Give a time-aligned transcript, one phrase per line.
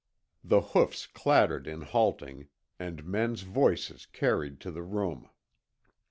[0.43, 2.47] The hoofs clattered in halting,
[2.79, 5.29] and men's voices carried to the room.